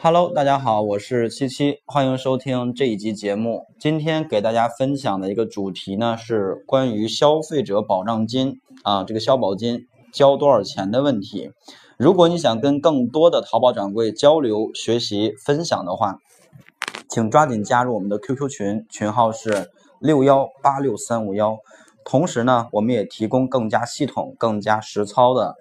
[0.00, 3.66] Hello，大家好，我是七七，欢迎收听这一集节目。
[3.80, 11.50] 今天给大家分享的一个主题呢，是关于消费者保障金啊，这个消保金交多少钱的问题。
[11.96, 16.18] 如果你想跟更多的淘宝掌柜交流、学习、分享的话，
[17.08, 19.68] 请抓紧加入我们的 QQ 群，群号是
[19.98, 21.58] 六幺八六三五幺。
[22.04, 25.56] 同时呢，我们也提供更加系统、更加实操的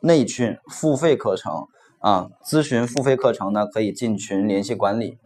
[0.00, 1.66] 内训付费课程。
[2.06, 5.18] 啊，咨询付费课程呢，可以进群联系管理。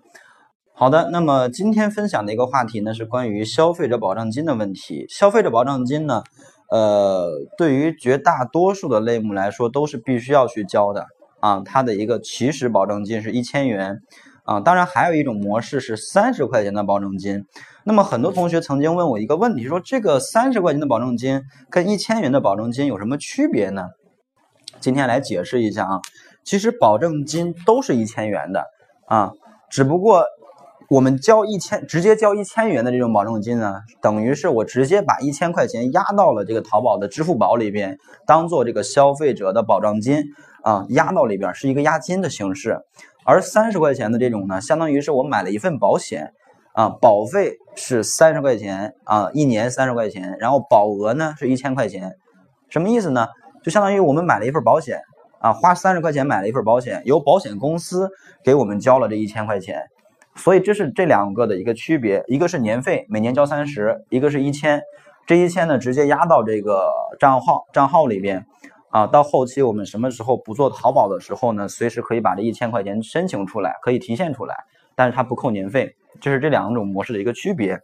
[0.72, 5.04] 好的，那么今天分享的一个话题呢，是关于消费者保障金的问题。
[5.10, 6.22] 消费者保障金呢，
[6.70, 11.04] 呃，对于绝大多数的类目来说，都是必须要去交的
[11.40, 11.60] 啊。
[11.66, 14.00] 它的一个起始保证金是一千元
[14.44, 17.44] 啊，当然还有一种模式是三十块钱的保证金。
[17.84, 23.88] 那么很多同学曾经问我一个问题，说这个三十块钱的保证金跟一千元的保证金有什么区别呢？
[24.80, 26.00] 今天来解释一下啊。
[26.50, 28.66] 其实保证金都是一千元的
[29.06, 29.30] 啊，
[29.70, 30.24] 只不过
[30.88, 40.24] 我们交一千，直接交一千元的这种保证金呢，等于是我直接把一千块钱压到了这个淘宝的支付宝里边，当做这个消费者的保障金
[40.64, 42.80] 啊，压到里边是一个押金的形式。
[43.24, 46.32] 而三十块钱的这种呢，相当于是我买了一份保险
[46.72, 52.16] 啊，保费是三十块钱啊，一年三十块钱，然后保额呢是一千块钱，
[52.68, 53.28] 什么意思呢？
[53.62, 55.00] 就相当于我们买了一份保险。
[55.40, 58.10] 啊，花三十块钱买了一份保险，由保险公司
[58.44, 59.82] 给我们交了这一千块钱，
[60.36, 64.82] 所以这是这两个的一个区别，一个是年费，每年交三十，一个是一千，
[65.26, 68.44] 这一千呢直接压到这个账号账号里边，
[68.90, 74.54] 啊，到后期我们什么时候不做淘宝的时候呢，随时可以把这一千块钱申请出来，可以提现出来，
[74.94, 77.80] 但是它不扣年费，这是这两种模式的一个区别。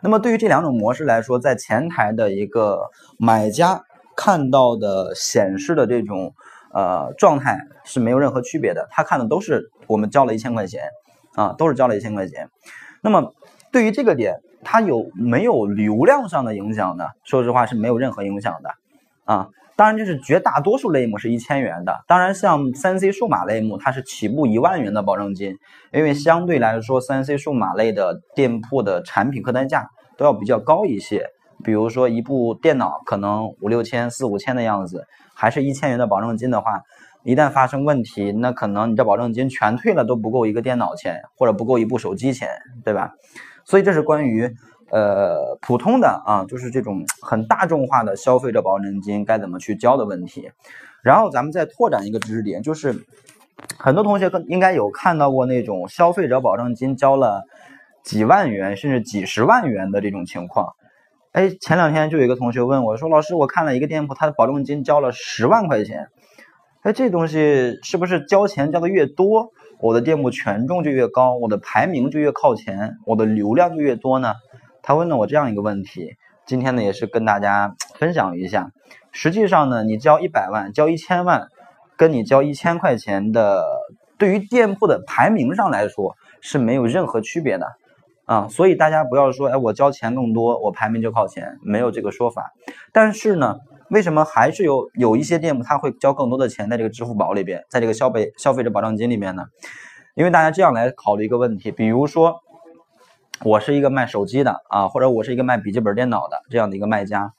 [0.00, 3.84] 那么对于这两种模式来说，在前台的一个买家。
[4.22, 6.34] 看到的显示的这种
[6.74, 10.82] 呃状态是没有任何区别的，他看的都是我们交了一千块钱
[11.36, 12.50] 啊，都是交了一千块钱。
[13.00, 13.32] 那么
[13.72, 17.06] 对于这个点，它有没有流量上的影响呢？
[17.24, 18.74] 说实话是没有任何影响的
[19.24, 19.48] 啊。
[19.74, 22.04] 当然，这是绝大多数类目是一千元的。
[22.06, 25.56] 当然，像三 C 数码类目，它是起步一万元的保证金，
[25.94, 29.88] 因为相对来说，三 C 数码类的店铺的产品客单价
[30.18, 31.24] 都要比较高一些。
[31.62, 36.82] 比如说一部电脑可能五六千四五千的样子，还是一千元的保证金的话，
[37.22, 42.48] 一旦发生问题，那可能你这保证金全退了都不够一个电脑钱，或者不够一部手机钱，
[42.84, 43.12] 对吧？
[43.64, 44.50] 所以这是关于
[44.90, 50.50] 呃普通的啊，就是这种很大众化的消费者保证金该怎么去交的问题。
[51.02, 53.06] 然后咱们再拓展一个知识点，就是
[53.78, 57.44] 很多同学应该有看到过那种消费者保证金交了
[58.02, 60.74] 几万元甚至几十万元的这种情况。
[61.32, 66.08] 哎，前两天就有一个同学问我说：“老师，我看了一个店铺，他的保证金交了十万块钱。
[66.82, 74.34] 哎，这东西是不是交钱交的越多，我的店铺权重就越高，我的排名就越靠前，我的流量就越多呢？”
[74.82, 76.16] 他问了我这样一个问题。
[76.46, 78.72] 今天呢，也是跟大家分享一下。
[79.12, 81.46] 实际上呢，你交一百万、交一千万，
[81.96, 83.64] 跟你交一千块钱的，
[84.18, 87.68] 对于店铺的排名上来说是没有任何区别的。
[88.30, 92.52] 啊，所以大家不要说，哎，我交钱更多，我排名就靠前，没有这个说法。
[92.92, 93.56] 但是呢，
[93.88, 99.46] 为什么还是有有一些店铺他会交更多的钱在这个支付宝里边，在这个消费消费者保障金里面呢？
[100.14, 102.40] 因为大家这样来考虑一个问题，比如说，
[103.44, 107.32] 我是一个卖手机的啊，或者我是一个卖笔记本电脑的这样的一个卖家，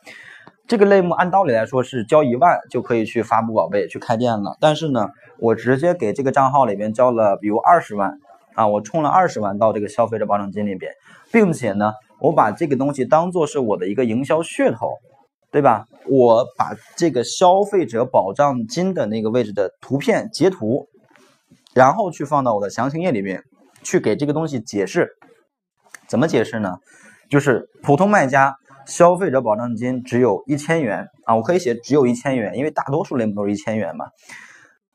[0.68, 8.20] 这个类目按道理来说是交一万就可以去发布宝贝去开店了，但是呢，我直接给这个账号里边交了，比如二十万。
[8.56, 10.92] 啊，我充了二十万到这个消费者保证金里边，
[11.32, 14.90] 并且呢，我把这个东西当做是我的一个营销噱头，
[15.52, 15.86] 对吧？
[16.08, 20.86] 我把这个消费者保障金的那个位置的图片截图，
[21.74, 23.42] 然后去放到我的详情页里面，
[23.84, 25.08] 去给这个东西解释。
[26.08, 26.76] 怎么解释呢？
[27.30, 28.54] 就是普通卖家
[28.86, 34.06] 消费者保障金只有一千元啊，我可以写只有一千元，因为大多数类目都是一千元嘛。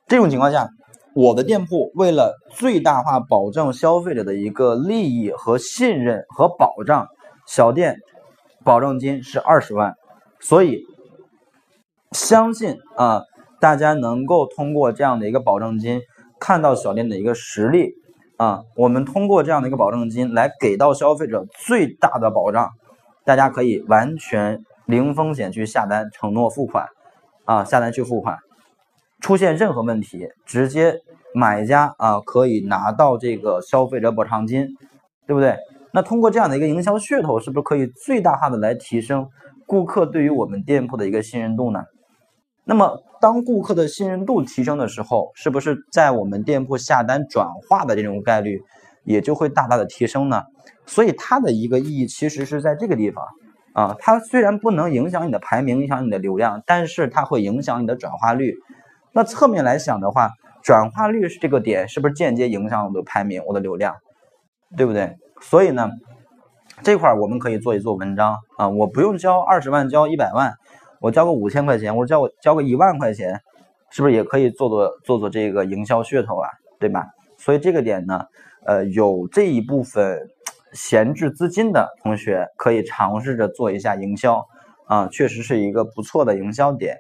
[0.06, 0.68] 这种情况下。
[1.16, 7.06] 我的店铺为了最大化保证消费者的一个利益和信任和保障，
[7.46, 7.96] 小店
[8.62, 9.94] 保证金是二十万，
[10.40, 10.82] 所以
[12.12, 13.22] 相信啊，
[13.62, 16.02] 大家能够通过这样的一个保证金
[16.38, 17.94] 看到小店的一个实力
[18.36, 22.68] 啊，我们通过这样的一个保证金来给到消费者最大的保障，
[23.24, 26.88] 大家可以完全零风险去下单，承诺付款
[27.46, 28.36] 啊，下单去付款。
[29.26, 31.00] 出现任何问题，直接
[31.34, 34.68] 买家啊可以拿到这个消费者补偿金，
[35.26, 35.56] 对不对？
[35.92, 39.26] 那通过这样的一个营销噱头，是不是可以最大化的来提升
[39.66, 41.82] 顾客对于我们店铺的一个信任度呢？
[42.62, 48.62] 那么当顾客的信任度提升的时候，是不是在我们店铺下单转化的这种概率
[49.02, 50.44] 也就会大大的提升呢？
[50.86, 53.24] 所以它的一个意义其实是在这个地方
[53.72, 58.54] 啊，它虽然不能影响你的排名，影响你的流量，但是它会影响你的转化率。
[59.16, 60.28] 那侧面来想的话，
[60.62, 63.94] 转化率是这个点，是不是间接影响我的排名、我的流量，
[64.76, 65.16] 对不对？
[65.40, 65.88] 所以呢，
[66.82, 70.52] 这块我们可以做一做文章啊，我不用交二十万，交一百万。
[71.00, 73.40] 我交个五千块钱，或者交交个一万块钱，
[73.90, 76.50] 是不是也可以做做做做这个营销噱头啊？
[76.78, 77.06] 对吧？
[77.38, 78.26] 所以这个点呢，
[78.66, 80.28] 呃，有这一部分
[80.74, 84.44] 闲置资金的同学可以尝试着做一下营销
[84.88, 86.98] 啊，确实是一个不错的营销点。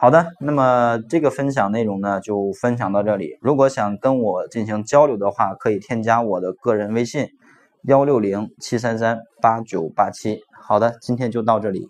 [0.00, 3.36] 好的，那么这个分享内容呢就分享到这里。
[3.40, 7.26] 如果想跟我进行交流的话，可以添加我的个人微信：
[7.82, 10.38] 幺六零七三三八九八七。
[10.62, 11.88] 好的，今天就到这里。